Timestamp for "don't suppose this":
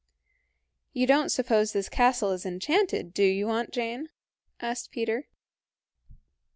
1.05-1.87